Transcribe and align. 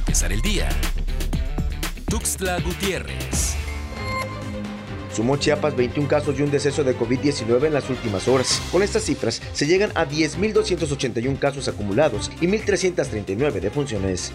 empezar 0.00 0.32
el 0.32 0.40
día. 0.40 0.68
Tuxtla 2.08 2.58
Gutiérrez. 2.60 3.54
Sumó 5.14 5.36
Chiapas 5.36 5.76
21 5.76 6.08
casos 6.08 6.38
y 6.38 6.42
un 6.42 6.50
deceso 6.50 6.82
de 6.84 6.96
COVID-19 6.96 7.66
en 7.66 7.74
las 7.74 7.90
últimas 7.90 8.26
horas. 8.26 8.62
Con 8.72 8.82
estas 8.82 9.02
cifras 9.04 9.42
se 9.52 9.66
llegan 9.66 9.90
a 9.94 10.06
10.281 10.06 11.38
casos 11.38 11.68
acumulados 11.68 12.30
y 12.40 12.46
1.339 12.46 13.60
defunciones. 13.60 14.32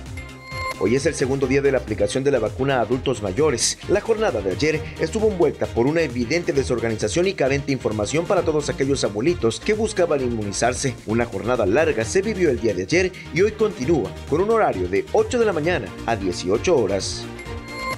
Hoy 0.80 0.96
es 0.96 1.06
el 1.06 1.16
segundo 1.16 1.48
día 1.48 1.62
de 1.62 1.72
la 1.72 1.78
aplicación 1.78 2.24
de 2.26 2.32
la 2.32 2.40
vacuna 2.40 2.78
a 2.78 2.82
adultos 2.82 3.24
mayores. 3.24 3.78
La 3.88 4.02
jornada 4.02 4.42
de 4.42 4.52
ayer 4.52 4.82
estuvo 5.00 5.30
envuelta 5.30 5.68
por 5.68 5.88
una 5.88 6.02
evidente 6.02 6.52
desorganización 6.52 7.28
y 7.28 7.34
carente 7.34 7.72
información 7.72 8.26
para 8.26 8.42
todos 8.42 8.70
aquellos 8.70 9.04
abuelitos 9.06 9.62
que 9.62 9.74
buscaban 9.74 10.22
inmunizarse. 10.22 10.94
Una 11.06 11.26
jornada 11.26 11.66
larga 11.66 12.04
se 12.04 12.22
vivió 12.22 12.50
el 12.50 12.60
día 12.60 12.74
de 12.74 12.84
ayer 12.84 13.12
y 13.34 13.42
hoy 13.42 13.54
continúa 13.54 14.12
con 14.30 14.42
un 14.42 14.52
horario 14.52 14.90
de 14.90 15.06
8 15.14 15.40
de 15.40 15.46
la 15.46 15.54
mañana 15.54 15.88
a 16.06 16.18
18 16.18 16.76
horas. 16.76 17.26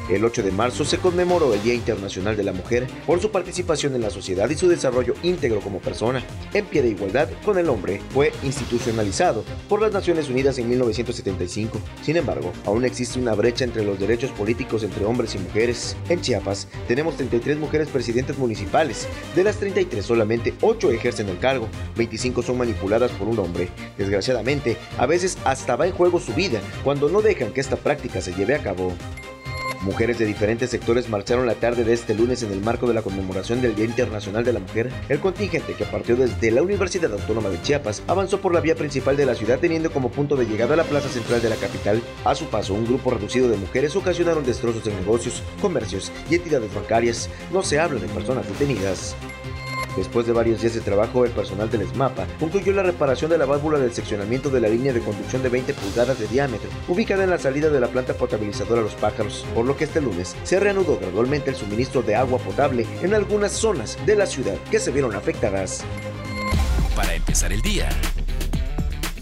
El 0.09 0.23
8 0.23 0.41
de 0.41 0.51
marzo 0.51 0.85
se 0.85 0.99
conmemoró 0.99 1.53
el 1.53 1.61
Día 1.61 1.73
Internacional 1.73 2.37
de 2.37 2.43
la 2.43 2.53
Mujer 2.53 2.87
por 3.05 3.19
su 3.21 3.29
participación 3.29 3.93
en 3.93 4.01
la 4.01 4.09
sociedad 4.09 4.49
y 4.49 4.55
su 4.55 4.69
desarrollo 4.69 5.15
íntegro 5.21 5.59
como 5.59 5.79
persona, 5.79 6.23
en 6.53 6.65
pie 6.65 6.81
de 6.81 6.89
igualdad 6.89 7.27
con 7.43 7.57
el 7.57 7.67
hombre. 7.67 7.99
Fue 8.11 8.31
institucionalizado 8.43 9.43
por 9.67 9.81
las 9.81 9.91
Naciones 9.91 10.29
Unidas 10.29 10.57
en 10.59 10.69
1975. 10.69 11.81
Sin 12.03 12.15
embargo, 12.15 12.53
aún 12.65 12.85
existe 12.85 13.19
una 13.19 13.35
brecha 13.35 13.65
entre 13.65 13.83
los 13.83 13.99
derechos 13.99 14.31
políticos 14.31 14.83
entre 14.83 15.03
hombres 15.03 15.35
y 15.35 15.39
mujeres. 15.39 15.97
En 16.07 16.21
Chiapas 16.21 16.69
tenemos 16.87 17.17
33 17.17 17.57
mujeres 17.57 17.89
presidentes 17.89 18.37
municipales. 18.37 19.07
De 19.35 19.43
las 19.43 19.57
33, 19.57 20.05
solamente 20.05 20.53
8 20.61 20.91
ejercen 20.91 21.27
el 21.27 21.39
cargo, 21.39 21.67
25 21.97 22.43
son 22.43 22.57
manipuladas 22.57 23.11
por 23.11 23.27
un 23.27 23.39
hombre. 23.39 23.69
Desgraciadamente, 23.97 24.77
a 24.97 25.05
veces 25.05 25.37
hasta 25.43 25.75
va 25.75 25.87
en 25.87 25.93
juego 25.93 26.19
su 26.19 26.33
vida 26.33 26.61
cuando 26.83 27.09
no 27.09 27.21
dejan 27.21 27.51
que 27.51 27.61
esta 27.61 27.75
práctica 27.75 28.21
se 28.21 28.33
lleve 28.33 28.55
a 28.55 28.63
cabo. 28.63 28.93
Mujeres 29.81 30.17
de 30.17 30.25
diferentes 30.25 30.69
sectores 30.69 31.07
marcharon 31.07 31.45
la 31.45 31.55
tarde 31.55 31.83
de 31.83 31.93
este 31.93 32.15
lunes 32.15 32.41
en 32.43 32.51
el 32.51 32.61
marco 32.61 32.87
de 32.87 32.93
la 32.93 33.01
conmemoración 33.01 33.61
del 33.61 33.75
Día 33.75 33.85
Internacional 33.85 34.43
de 34.43 34.53
la 34.53 34.59
Mujer. 34.59 34.91
El 35.07 35.19
contingente 35.19 35.73
que 35.73 35.85
partió 35.85 36.15
desde 36.15 36.51
la 36.51 36.61
Universidad 36.61 37.13
Autónoma 37.13 37.49
de 37.49 37.61
Chiapas 37.61 38.01
avanzó 38.07 38.41
por 38.41 38.53
la 38.53 38.59
vía 38.59 38.75
principal 38.75 39.15
de 39.15 39.25
la 39.25 39.35
ciudad 39.35 39.59
teniendo 39.59 39.91
como 39.91 40.09
punto 40.09 40.35
de 40.35 40.45
llegada 40.45 40.75
la 40.75 40.83
plaza 40.83 41.09
central 41.09 41.41
de 41.41 41.49
la 41.49 41.55
capital. 41.55 42.01
A 42.25 42.35
su 42.35 42.45
paso, 42.45 42.73
un 42.73 42.85
grupo 42.85 43.11
reducido 43.11 43.49
de 43.49 43.57
mujeres 43.57 43.95
ocasionaron 43.95 44.45
destrozos 44.45 44.85
en 44.87 44.95
negocios, 44.99 45.43
comercios 45.61 46.11
y 46.29 46.35
entidades 46.35 46.73
bancarias. 46.73 47.29
No 47.51 47.61
se 47.61 47.79
habla 47.79 47.99
de 47.99 48.07
personas 48.07 48.47
detenidas. 48.47 49.15
Después 49.97 50.27
de 50.27 50.31
varios 50.31 50.61
días 50.61 50.75
de 50.75 50.81
trabajo, 50.81 51.25
el 51.25 51.31
personal 51.31 51.71
del 51.71 51.87
SMAPA 51.87 52.27
concluyó 52.39 52.71
la 52.71 52.83
reparación 52.83 53.31
de 53.31 53.37
la 53.39 53.45
válvula 53.45 53.79
del 53.79 53.91
seccionamiento 53.91 54.51
de 54.51 54.61
la 54.61 54.69
línea 54.69 54.93
de 54.93 54.99
conducción 54.99 55.41
de 55.41 55.49
20 55.49 55.73
pulgadas 55.73 56.19
de 56.19 56.27
diámetro, 56.27 56.69
ubicada 56.87 57.23
en 57.23 57.31
la 57.31 57.39
salida 57.39 57.69
de 57.69 57.79
la 57.79 57.87
planta 57.87 58.13
potabilizadora 58.13 58.83
Los 58.83 58.93
Pájaros, 58.93 59.43
por 59.55 59.65
lo 59.65 59.75
que 59.75 59.85
este 59.85 59.99
lunes 59.99 60.35
se 60.43 60.59
reanudó 60.59 60.99
gradualmente 60.99 61.49
el 61.49 61.55
suministro 61.55 62.03
de 62.03 62.15
agua 62.15 62.37
potable 62.37 62.85
en 63.01 63.15
algunas 63.15 63.53
zonas 63.53 63.97
de 64.05 64.15
la 64.15 64.27
ciudad 64.27 64.55
que 64.69 64.79
se 64.79 64.91
vieron 64.91 65.15
afectadas. 65.15 65.83
Para 66.95 67.15
empezar 67.15 67.51
el 67.51 67.61
día, 67.61 67.89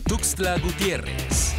Tuxtla 0.07 0.59
Gutiérrez. 0.59 1.54